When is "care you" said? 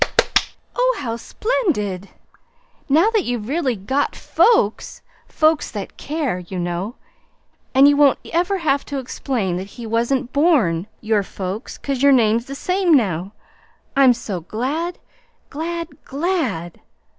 5.95-6.57